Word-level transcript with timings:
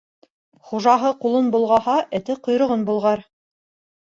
Хужаһы 0.69 1.11
ҡулын 1.25 1.51
болғаһа, 1.57 1.99
эте 2.21 2.39
ҡойроғон 2.49 2.89
болғар. 2.89 3.23